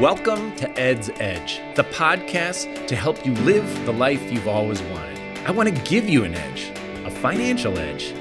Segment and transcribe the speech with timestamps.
[0.00, 5.18] Welcome to Ed's Edge, the podcast to help you live the life you've always wanted.
[5.46, 6.70] I want to give you an edge,
[7.06, 8.12] a financial edge.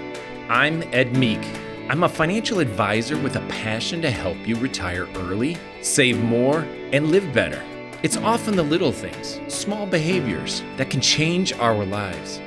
[0.47, 1.45] I'm Ed Meek.
[1.89, 6.59] I'm a financial advisor with a passion to help you retire early, save more,
[6.93, 7.61] and live better.
[8.03, 12.39] It's often the little things, small behaviors, that can change our lives.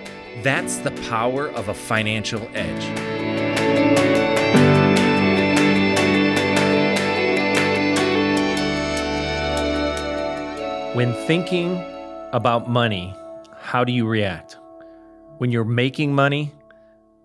[0.42, 3.07] That's the power of a financial edge.
[11.28, 11.76] Thinking
[12.32, 13.14] about money,
[13.58, 14.56] how do you react?
[15.36, 16.54] When you're making money,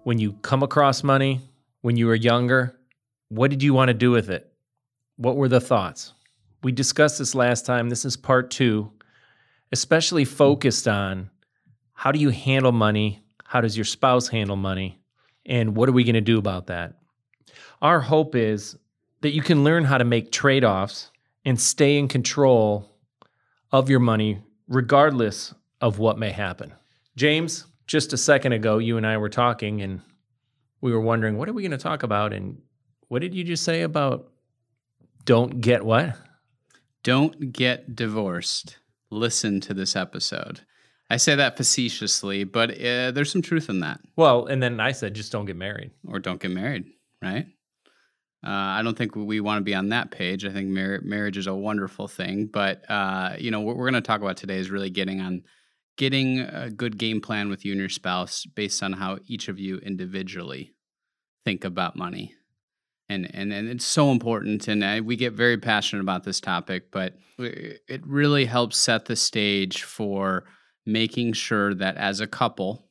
[0.03, 1.39] when you come across money,
[1.83, 2.77] when you were younger,
[3.29, 4.51] what did you want to do with it?
[5.15, 6.11] What were the thoughts?
[6.63, 7.87] We discussed this last time.
[7.87, 8.91] This is part two,
[9.71, 11.29] especially focused on
[11.93, 13.23] how do you handle money?
[13.45, 14.99] How does your spouse handle money?
[15.45, 16.95] And what are we going to do about that?
[17.81, 18.75] Our hope is
[19.21, 21.09] that you can learn how to make trade offs
[21.45, 22.92] and stay in control
[23.73, 26.73] of your money, regardless of what may happen.
[27.17, 29.99] James, just a second ago, you and I were talking and
[30.79, 32.31] we were wondering, what are we going to talk about?
[32.31, 32.61] And
[33.07, 34.31] what did you just say about
[35.25, 36.15] don't get what?
[37.01, 38.77] Don't get divorced.
[39.09, 40.61] Listen to this episode.
[41.09, 43.99] I say that facetiously, but uh, there's some truth in that.
[44.15, 45.91] Well, and then I said, just don't get married.
[46.07, 46.85] Or don't get married,
[47.21, 47.47] right?
[48.45, 50.43] Uh, I don't think we want to be on that page.
[50.43, 54.01] I think mar- marriage is a wonderful thing, but uh, you know what we're going
[54.01, 55.43] to talk about today is really getting on
[55.95, 59.59] getting a good game plan with you and your spouse based on how each of
[59.59, 60.73] you individually
[61.45, 62.33] think about money.
[63.09, 66.89] And, and, and it's so important, and I, we get very passionate about this topic,
[66.89, 70.45] but it really helps set the stage for
[70.85, 72.87] making sure that as a couple,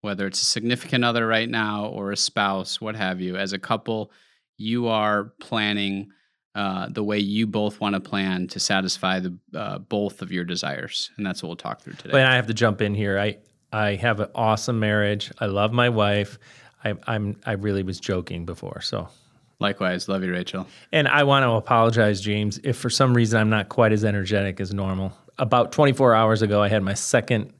[0.00, 3.58] whether it's a significant other right now or a spouse, what have you, as a
[3.58, 4.12] couple,
[4.60, 6.10] you are planning
[6.54, 10.44] uh, the way you both want to plan to satisfy the uh, both of your
[10.44, 12.10] desires, and that's what we'll talk through today.
[12.12, 13.18] But I have to jump in here.
[13.18, 13.38] I
[13.72, 15.32] I have an awesome marriage.
[15.38, 16.38] I love my wife.
[16.84, 19.08] I, I'm I really was joking before, so.
[19.60, 20.66] Likewise, love you, Rachel.
[20.90, 24.58] And I want to apologize, James, if for some reason I'm not quite as energetic
[24.58, 25.12] as normal.
[25.38, 27.52] About 24 hours ago, I had my second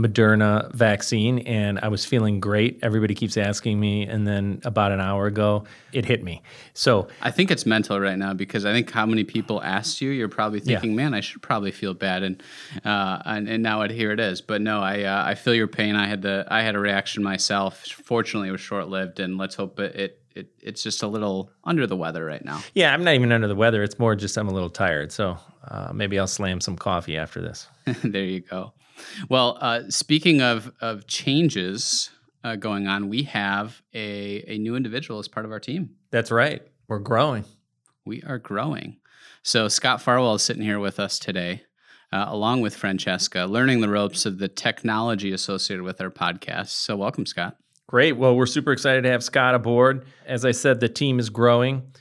[0.00, 2.78] Moderna vaccine and I was feeling great.
[2.82, 4.06] Everybody keeps asking me.
[4.06, 6.42] And then about an hour ago, it hit me.
[6.74, 10.10] So I think it's mental right now because I think how many people asked you,
[10.10, 10.96] you're probably thinking, yeah.
[10.96, 12.22] man, I should probably feel bad.
[12.22, 12.42] And,
[12.84, 14.40] uh, and, and, now it, here it is.
[14.40, 15.96] But no, I, uh, I feel your pain.
[15.96, 17.84] I had the, I had a reaction myself.
[17.86, 21.50] Fortunately, it was short lived and let's hope it, it it, it's just a little
[21.64, 22.62] under the weather right now.
[22.74, 23.82] Yeah, I'm not even under the weather.
[23.82, 25.12] It's more just I'm a little tired.
[25.12, 25.36] So
[25.66, 27.66] uh, maybe I'll slam some coffee after this.
[28.04, 28.72] there you go.
[29.28, 32.10] Well, uh, speaking of of changes
[32.44, 35.90] uh, going on, we have a a new individual as part of our team.
[36.10, 36.62] That's right.
[36.88, 37.44] We're growing.
[38.04, 38.96] We are growing.
[39.42, 41.62] So Scott Farwell is sitting here with us today,
[42.12, 46.68] uh, along with Francesca, learning the ropes of the technology associated with our podcast.
[46.68, 47.56] So welcome, Scott.
[47.86, 48.12] Great.
[48.12, 50.06] Well, we're super excited to have Scott aboard.
[50.26, 51.92] As I said, the team is growing.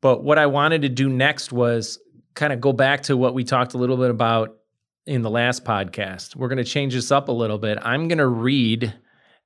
[0.00, 1.98] But what I wanted to do next was
[2.34, 4.56] kind of go back to what we talked a little bit about
[5.06, 6.36] in the last podcast.
[6.36, 7.78] We're going to change this up a little bit.
[7.82, 8.94] I'm going to read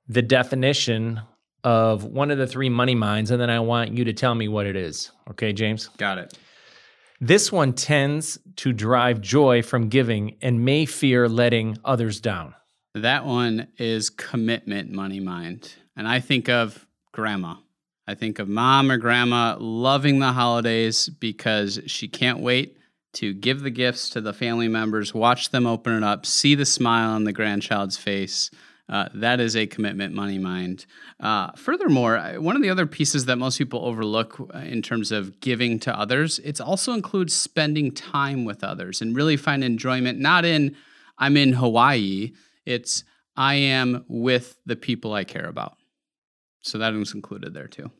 [0.08, 1.20] the definition
[1.64, 4.48] of one of the three money minds, and then I want you to tell me
[4.48, 5.10] what it is.
[5.30, 5.88] Okay, James?
[5.98, 6.38] Got it.
[7.20, 12.54] This one tends to drive joy from giving and may fear letting others down.
[12.94, 15.74] That one is commitment money mind.
[15.96, 17.56] And I think of grandma.
[18.06, 22.77] I think of mom or grandma loving the holidays because she can't wait
[23.14, 26.66] to give the gifts to the family members, watch them open it up, see the
[26.66, 28.50] smile on the grandchild's face.
[28.88, 30.86] Uh, that is a commitment money mind.
[31.20, 35.40] Uh, furthermore, one of the other pieces that most people overlook uh, in terms of
[35.40, 40.44] giving to others, it also includes spending time with others and really find enjoyment, not
[40.44, 40.74] in
[41.18, 42.32] I'm in Hawaii,
[42.64, 43.04] it's
[43.36, 45.76] I am with the people I care about.
[46.62, 47.90] So that is included there too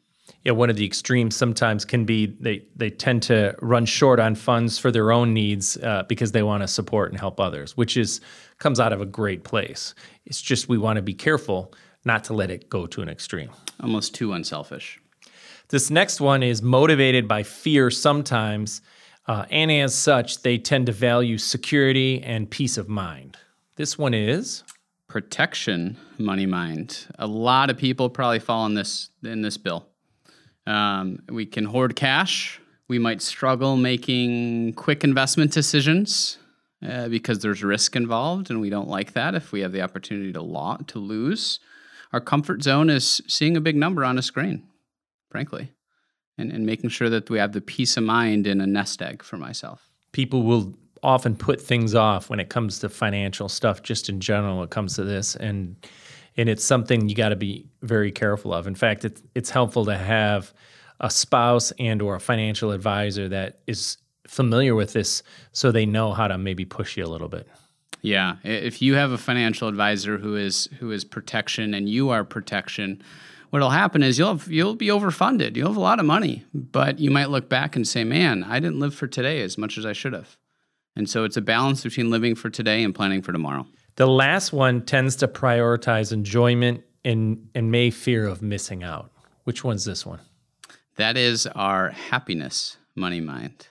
[0.44, 4.34] yeah, one of the extremes sometimes can be they they tend to run short on
[4.34, 7.96] funds for their own needs uh, because they want to support and help others, which
[7.96, 8.20] is
[8.58, 9.94] comes out of a great place.
[10.26, 11.72] It's just we want to be careful
[12.04, 13.50] not to let it go to an extreme.
[13.80, 15.00] Almost too unselfish.
[15.68, 18.80] This next one is motivated by fear sometimes,
[19.26, 23.36] uh, and as such, they tend to value security and peace of mind.
[23.76, 24.64] This one is
[25.08, 27.06] protection money mind.
[27.18, 29.86] A lot of people probably fall in this in this bill.
[30.68, 32.60] Um, we can hoard cash.
[32.88, 36.38] We might struggle making quick investment decisions
[36.86, 40.32] uh, because there's risk involved, and we don't like that if we have the opportunity
[40.32, 41.58] to, lo- to lose.
[42.12, 44.66] Our comfort zone is seeing a big number on a screen,
[45.30, 45.72] frankly,
[46.36, 49.22] and, and making sure that we have the peace of mind in a nest egg
[49.22, 49.90] for myself.
[50.12, 54.64] people will often put things off when it comes to financial stuff just in general
[54.64, 55.76] it comes to this and
[56.38, 58.66] and it's something you got to be very careful of.
[58.66, 60.54] In fact it's it's helpful to have
[61.00, 66.12] a spouse and or a financial advisor that is familiar with this so they know
[66.12, 67.48] how to maybe push you a little bit.
[68.00, 72.24] Yeah if you have a financial advisor who is who is protection and you are
[72.24, 73.02] protection
[73.50, 75.56] what'll happen is you'll have, you'll be overfunded.
[75.56, 78.60] You'll have a lot of money but you might look back and say man i
[78.60, 80.36] didn't live for today as much as i should have.
[80.94, 83.66] And so it's a balance between living for today and planning for tomorrow.
[83.98, 89.10] The last one tends to prioritize enjoyment and, and may fear of missing out.
[89.42, 90.20] Which one's this one?
[90.98, 93.66] That is our happiness money mind.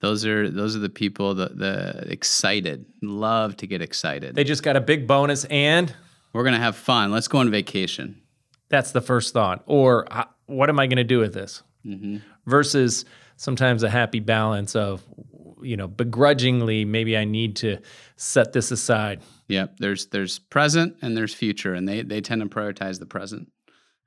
[0.00, 4.34] Those are those are the people that the excited, love to get excited.
[4.34, 5.94] They just got a big bonus and
[6.32, 7.12] we're going to have fun.
[7.12, 8.22] Let's go on vacation.
[8.70, 9.62] That's the first thought.
[9.66, 10.08] Or
[10.46, 11.62] what am I going to do with this?
[11.84, 12.16] Mm-hmm.
[12.46, 13.04] Versus
[13.36, 15.02] sometimes a happy balance of
[15.62, 17.78] you know, begrudgingly, maybe I need to
[18.16, 19.20] set this aside.
[19.52, 23.52] Yeah, there's there's present and there's future, and they they tend to prioritize the present.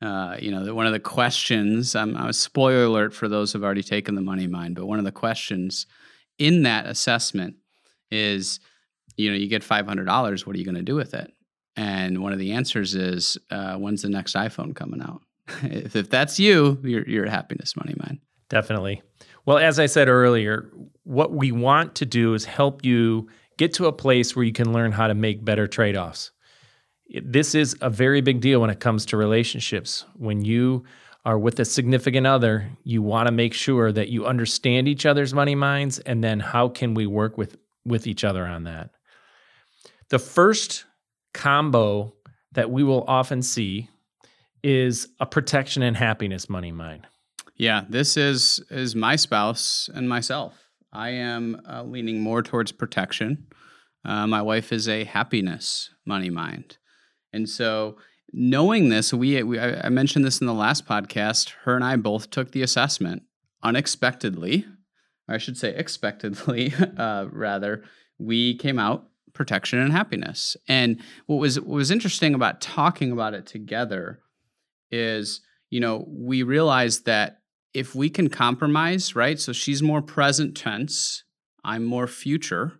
[0.01, 1.95] Uh, you know, one of the questions.
[1.95, 5.05] I'm, a spoiler alert for those who've already taken the money mind, but one of
[5.05, 5.85] the questions
[6.39, 7.55] in that assessment
[8.09, 8.59] is,
[9.17, 10.47] you know, you get five hundred dollars.
[10.47, 11.31] What are you going to do with it?
[11.75, 15.21] And one of the answers is, uh, when's the next iPhone coming out?
[15.63, 18.19] if, if that's you, you're, you're happiness money mind.
[18.49, 19.03] Definitely.
[19.45, 20.71] Well, as I said earlier,
[21.03, 24.73] what we want to do is help you get to a place where you can
[24.73, 26.31] learn how to make better trade offs.
[27.23, 30.05] This is a very big deal when it comes to relationships.
[30.15, 30.83] When you
[31.23, 35.33] are with a significant other, you want to make sure that you understand each other's
[35.33, 38.89] money minds and then how can we work with with each other on that.
[40.09, 40.85] The first
[41.33, 42.13] combo
[42.53, 43.89] that we will often see
[44.63, 47.05] is a protection and happiness money mind.
[47.55, 50.64] Yeah, this is is my spouse and myself.
[50.95, 53.47] I am uh, leaning more towards protection.
[54.05, 56.77] Uh, my wife is a happiness money mind,
[57.33, 57.97] and so
[58.31, 61.51] knowing this, we, we I mentioned this in the last podcast.
[61.63, 63.23] Her and I both took the assessment
[63.61, 64.65] unexpectedly.
[65.27, 67.83] I should say expectedly, uh, rather.
[68.17, 70.55] We came out protection and happiness.
[70.69, 74.21] And what was what was interesting about talking about it together
[74.91, 77.41] is, you know, we realized that
[77.75, 79.39] if we can compromise, right?
[79.39, 81.25] So she's more present tense,
[81.63, 82.79] I'm more future.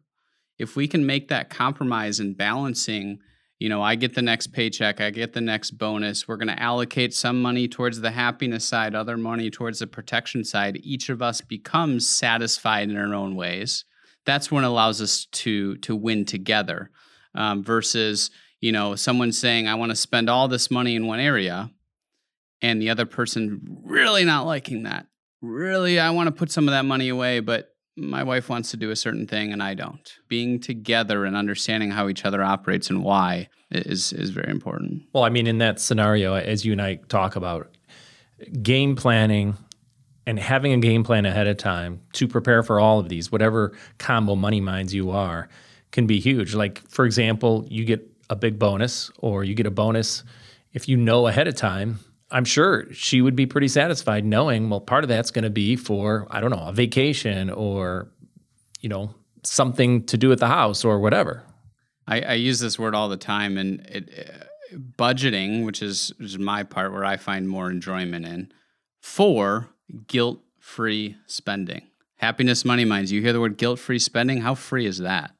[0.57, 3.19] If we can make that compromise and balancing,
[3.59, 6.27] you know, I get the next paycheck, I get the next bonus.
[6.27, 10.45] We're going to allocate some money towards the happiness side, other money towards the protection
[10.45, 10.79] side.
[10.81, 13.83] Each of us becomes satisfied in our own ways.
[14.25, 16.89] That's when it allows us to to win together.
[17.33, 18.31] Um, versus,
[18.61, 21.69] you know, someone saying, "I want to spend all this money in one area,"
[22.61, 25.07] and the other person really not liking that.
[25.41, 28.77] Really, I want to put some of that money away, but my wife wants to
[28.77, 30.09] do a certain thing and I don't.
[30.27, 35.03] Being together and understanding how each other operates and why is is very important.
[35.13, 37.75] Well, I mean, in that scenario, as you and I talk about,
[38.61, 39.55] game planning
[40.27, 43.73] and having a game plan ahead of time to prepare for all of these, whatever
[43.97, 45.47] combo money minds you are,
[45.91, 46.53] can be huge.
[46.53, 50.23] Like, for example, you get a big bonus or you get a bonus
[50.73, 51.99] if you know ahead of time
[52.31, 55.75] I'm sure she would be pretty satisfied knowing, well, part of that's going to be
[55.75, 58.09] for, I don't know, a vacation or,
[58.81, 59.13] you know,
[59.43, 61.43] something to do at the house or whatever.
[62.07, 66.39] I, I use this word all the time, and it, uh, budgeting, which is, is
[66.39, 68.51] my part where I find more enjoyment in,
[68.99, 69.69] for
[70.07, 71.87] guilt free spending.
[72.17, 74.41] Happiness Money Minds, you hear the word guilt free spending?
[74.41, 75.34] How free is that?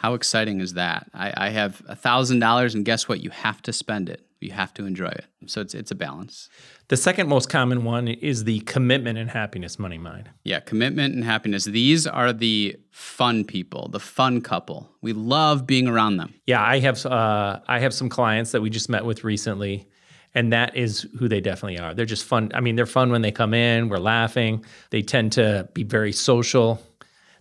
[0.00, 1.10] How exciting is that?
[1.12, 3.20] I, I have a $1,000, and guess what?
[3.20, 5.26] You have to spend it you have to enjoy it.
[5.46, 6.48] So it's it's a balance.
[6.88, 10.30] The second most common one is the commitment and happiness money mind.
[10.44, 11.64] Yeah, commitment and happiness.
[11.64, 14.90] These are the fun people, the fun couple.
[15.00, 16.34] We love being around them.
[16.46, 19.86] Yeah, I have uh, I have some clients that we just met with recently,
[20.34, 21.94] and that is who they definitely are.
[21.94, 22.50] They're just fun.
[22.54, 23.88] I mean, they're fun when they come in.
[23.88, 24.64] We're laughing.
[24.90, 26.80] They tend to be very social.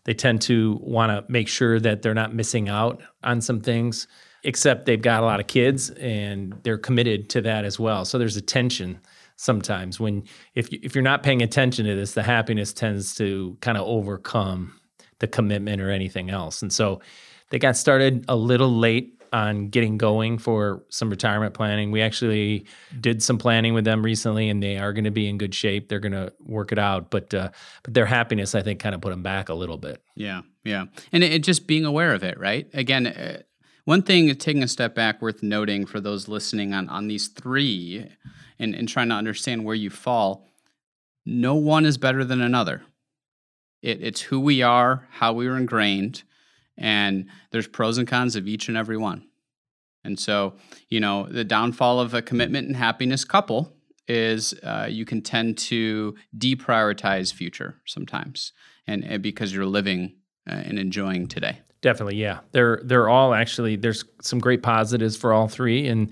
[0.09, 4.07] They tend to want to make sure that they're not missing out on some things
[4.43, 8.05] except they've got a lot of kids and they're committed to that as well.
[8.05, 8.99] So there's a tension
[9.35, 10.23] sometimes when
[10.55, 13.85] if you, if you're not paying attention to this, the happiness tends to kind of
[13.85, 14.79] overcome
[15.19, 16.63] the commitment or anything else.
[16.63, 17.01] And so
[17.51, 21.91] they got started a little late on getting going for some retirement planning.
[21.91, 22.65] We actually
[22.99, 25.89] did some planning with them recently, and they are going to be in good shape.
[25.89, 27.49] They're going to work it out, but uh,
[27.83, 30.01] but their happiness, I think, kind of put them back a little bit.
[30.15, 32.67] Yeah, yeah, and it, it just being aware of it, right?
[32.73, 33.41] Again, uh,
[33.89, 38.07] one thing, taking a step back, worth noting for those listening on, on these three
[38.59, 40.47] and, and trying to understand where you fall,
[41.25, 42.83] no one is better than another.
[43.81, 46.21] It, it's who we are, how we were ingrained,
[46.79, 49.27] and there's pros and cons of each and every one.
[50.03, 50.55] And so,
[50.87, 53.75] you know, the downfall of a commitment and happiness couple
[54.07, 58.53] is uh, you can tend to deprioritize future sometimes,
[58.87, 60.15] and, and because you're living
[60.49, 61.59] uh, and enjoying today.
[61.81, 62.39] Definitely, yeah.
[62.51, 66.11] They're they're all actually there's some great positives for all three, and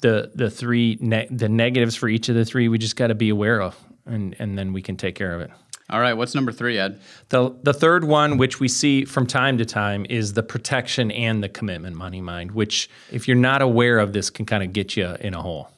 [0.00, 3.14] the the three ne- the negatives for each of the three we just got to
[3.14, 5.50] be aware of, and and then we can take care of it.
[5.90, 7.00] All right, what's number three, Ed?
[7.30, 11.42] The the third one, which we see from time to time, is the protection and
[11.42, 12.52] the commitment money mind.
[12.52, 15.70] Which, if you're not aware of this, can kind of get you in a hole.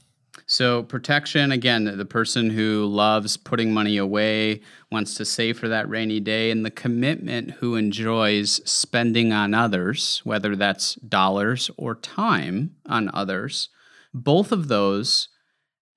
[0.47, 5.89] So, protection again, the person who loves putting money away, wants to save for that
[5.89, 12.75] rainy day, and the commitment who enjoys spending on others, whether that's dollars or time
[12.85, 13.69] on others.
[14.13, 15.29] Both of those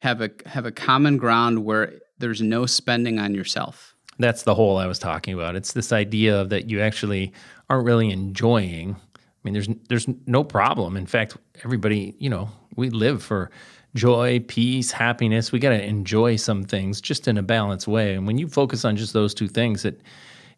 [0.04, 3.93] have a have a common ground where there's no spending on yourself.
[4.20, 5.56] That's the hole I was talking about.
[5.56, 7.34] It's this idea of that you actually
[7.70, 8.96] aren't really enjoying.
[8.96, 10.96] I mean, there's there's no problem.
[10.96, 13.50] In fact, everybody, you know, we live for
[13.96, 15.52] joy, peace, happiness.
[15.52, 18.14] We got to enjoy some things just in a balanced way.
[18.16, 20.02] And when you focus on just those two things, it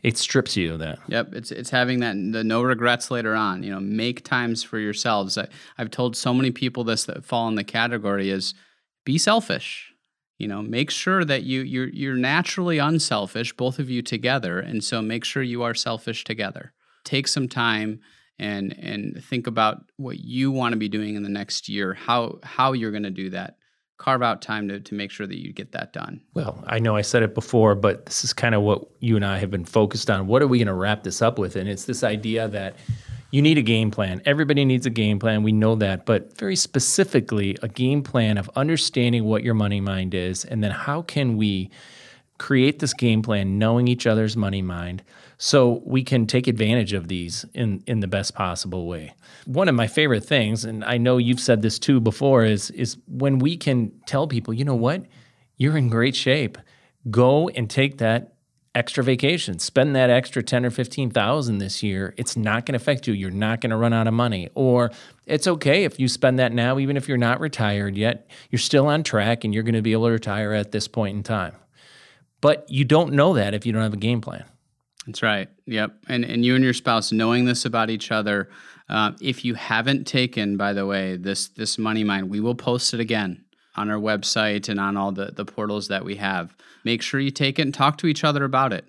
[0.04, 1.00] it strips you of that.
[1.08, 3.64] Yep, it's it's having that the no regrets later on.
[3.64, 5.38] You know, make times for yourselves.
[5.38, 5.48] I,
[5.78, 8.54] I've told so many people this that fall in the category is
[9.04, 9.95] be selfish.
[10.38, 14.84] You know, make sure that you you're you're naturally unselfish, both of you together, and
[14.84, 16.74] so make sure you are selfish together.
[17.06, 18.02] Take some time
[18.38, 22.40] and and think about what you want to be doing in the next year how
[22.44, 23.58] how you're going to do that.
[23.98, 26.22] Carve out time to, to make sure that you get that done.
[26.34, 29.26] Well i know i said it before but this is kind of what you and
[29.26, 30.28] i have been focused on.
[30.28, 31.56] What are we going to wrap this up with?
[31.56, 32.76] And it's this idea that
[33.32, 36.56] you need a game plan everybody needs a game plan we know that but very
[36.56, 41.38] specifically a game plan of understanding what your money mind is and then how can
[41.38, 41.70] we
[42.38, 45.02] create this game plan knowing each other's money mind
[45.38, 49.14] so we can take advantage of these in in the best possible way.
[49.46, 52.98] One of my favorite things and I know you've said this too before is is
[53.08, 55.04] when we can tell people, you know what?
[55.58, 56.58] You're in great shape.
[57.10, 58.34] Go and take that
[58.76, 59.58] extra vacation.
[59.58, 62.14] Spend that extra 10 or 15,000 this year.
[62.18, 63.14] It's not going to affect you.
[63.14, 64.50] You're not going to run out of money.
[64.54, 64.92] Or
[65.26, 68.30] it's okay if you spend that now even if you're not retired yet.
[68.52, 71.16] You're still on track and you're going to be able to retire at this point
[71.16, 71.56] in time.
[72.42, 74.44] But you don't know that if you don't have a game plan.
[75.08, 75.48] That's right.
[75.68, 75.94] Yep.
[76.08, 78.50] And and you and your spouse knowing this about each other.
[78.90, 82.94] Uh, if you haven't taken, by the way, this this money mind, we will post
[82.94, 86.56] it again on our website and on all the the portals that we have.
[86.86, 88.86] Make sure you take it and talk to each other about it,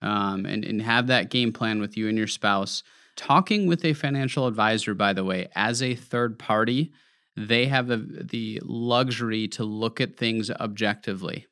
[0.00, 2.82] um, and and have that game plan with you and your spouse.
[3.16, 6.92] Talking with a financial advisor, by the way, as a third party,
[7.36, 11.46] they have the the luxury to look at things objectively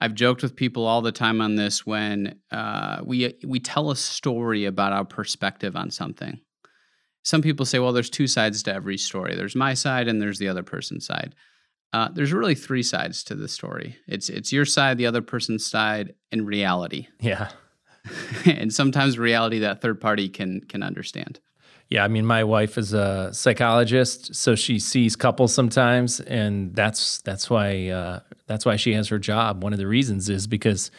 [0.00, 3.96] I've joked with people all the time on this when uh, we we tell a
[3.96, 6.40] story about our perspective on something.
[7.22, 9.34] Some people say, "Well, there's two sides to every story.
[9.34, 11.34] There's my side and there's the other person's side."
[11.96, 13.96] Uh, there's really three sides to the story.
[14.06, 17.08] It's it's your side, the other person's side, and reality.
[17.20, 17.48] Yeah.
[18.44, 21.40] and sometimes reality that third party can can understand.
[21.88, 27.22] Yeah, I mean, my wife is a psychologist, so she sees couples sometimes, and that's
[27.22, 29.64] that's why uh, that's why she has her job.
[29.64, 30.90] One of the reasons is because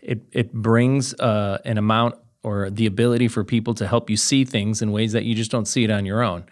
[0.00, 4.46] it it brings uh, an amount or the ability for people to help you see
[4.46, 6.46] things in ways that you just don't see it on your own.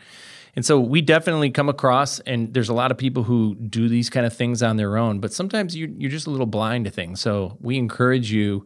[0.57, 4.09] And so we definitely come across, and there's a lot of people who do these
[4.09, 6.91] kind of things on their own, but sometimes you, you're just a little blind to
[6.91, 7.21] things.
[7.21, 8.65] So we encourage you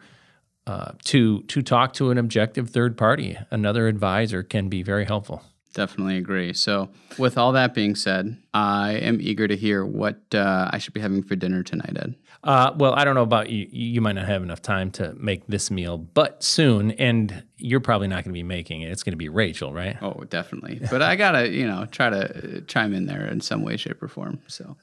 [0.69, 5.43] uh, to to talk to an objective third party, another advisor can be very helpful.
[5.73, 6.53] Definitely agree.
[6.53, 10.93] So, with all that being said, I am eager to hear what uh, I should
[10.93, 12.17] be having for dinner tonight, Ed.
[12.45, 13.67] Uh, well, I don't know about you.
[13.71, 18.07] You might not have enough time to make this meal, but soon, and you're probably
[18.07, 18.93] not going to be making it.
[18.93, 19.97] It's going to be Rachel, right?
[20.01, 20.81] Oh, definitely.
[20.91, 24.09] But I gotta, you know, try to chime in there in some way, shape, or
[24.09, 24.41] form.
[24.47, 24.77] So,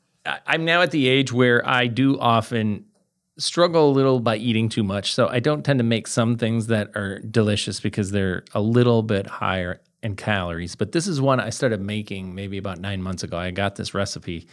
[0.46, 2.86] I'm now at the age where I do often
[3.38, 5.14] struggle a little by eating too much.
[5.14, 9.04] So I don't tend to make some things that are delicious because they're a little
[9.04, 10.76] bit higher in calories.
[10.76, 13.38] But this is one I started making maybe about nine months ago.
[13.38, 14.48] I got this recipe.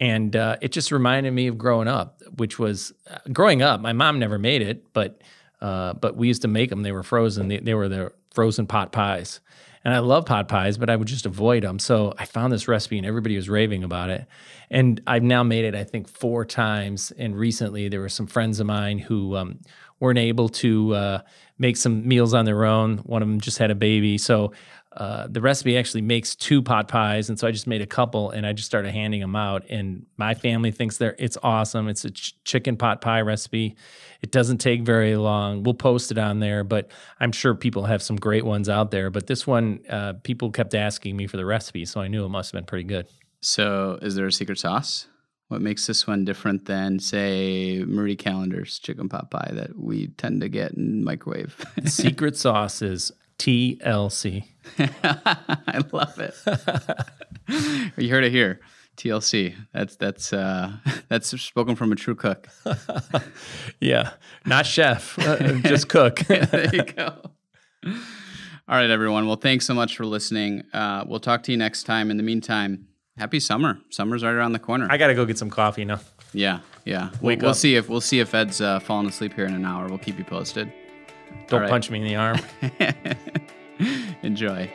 [0.00, 3.80] And uh, it just reminded me of growing up, which was uh, growing up.
[3.80, 5.20] My mom never made it, but
[5.60, 6.82] uh, but we used to make them.
[6.82, 7.46] They were frozen.
[7.46, 9.40] They, they were the frozen pot pies,
[9.84, 11.78] and I love pot pies, but I would just avoid them.
[11.78, 14.26] So I found this recipe and everybody was raving about it.
[14.70, 17.12] And I've now made it, I think, four times.
[17.18, 19.60] And recently there were some friends of mine who um,
[19.98, 21.20] weren't able to uh,
[21.58, 22.98] make some meals on their own.
[22.98, 24.18] One of them just had a baby.
[24.18, 24.52] So
[24.96, 28.30] uh, the recipe actually makes two pot pies, and so I just made a couple,
[28.30, 29.64] and I just started handing them out.
[29.70, 31.88] And my family thinks they're it's awesome.
[31.88, 33.76] It's a ch- chicken pot pie recipe.
[34.20, 35.62] It doesn't take very long.
[35.62, 39.08] We'll post it on there, but I'm sure people have some great ones out there.
[39.08, 42.28] But this one, uh, people kept asking me for the recipe, so I knew it
[42.28, 43.06] must have been pretty good.
[43.40, 45.06] So, is there a secret sauce?
[45.48, 50.40] What makes this one different than, say, Marie Callender's chicken pot pie that we tend
[50.42, 51.62] to get in microwave?
[51.84, 54.44] secret sauce is TLC.
[54.78, 56.34] I love it.
[57.96, 58.60] you heard it here.
[58.96, 59.56] TLC.
[59.72, 60.70] That's that's uh,
[61.08, 62.46] that's spoken from a true cook.
[63.80, 64.10] yeah,
[64.46, 66.20] not chef, uh, just cook.
[66.20, 67.16] there you go.
[67.84, 69.26] All right, everyone.
[69.26, 70.62] Well, thanks so much for listening.
[70.72, 72.12] Uh, we'll talk to you next time.
[72.12, 72.86] In the meantime,
[73.18, 73.80] happy summer.
[73.90, 74.86] Summer's right around the corner.
[74.88, 75.98] I gotta go get some coffee now.
[76.32, 77.10] Yeah, yeah.
[77.20, 79.64] Wake we'll, we'll see if we'll see if Ed's uh, falling asleep here in an
[79.64, 79.88] hour.
[79.88, 80.72] We'll keep you posted.
[81.48, 81.70] Don't right.
[81.70, 82.38] punch me in the arm.
[84.22, 84.70] Enjoy.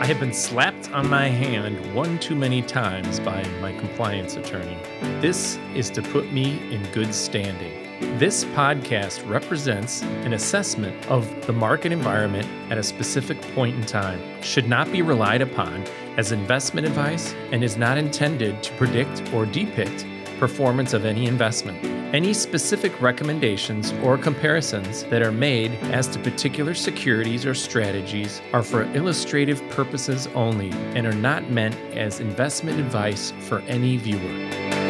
[0.00, 4.78] I have been slapped on my hand one too many times by my compliance attorney.
[5.20, 7.88] This is to put me in good standing.
[8.18, 14.20] This podcast represents an assessment of the market environment at a specific point in time,
[14.40, 15.82] should not be relied upon
[16.16, 20.06] as investment advice, and is not intended to predict or depict
[20.38, 21.84] performance of any investment.
[22.14, 28.62] Any specific recommendations or comparisons that are made as to particular securities or strategies are
[28.62, 34.87] for illustrative purposes only and are not meant as investment advice for any viewer.